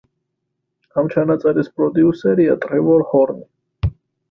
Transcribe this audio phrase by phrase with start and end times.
[1.01, 3.49] ამ ჩანაწერის პროდიუსერია ტრევორ ჰორნი.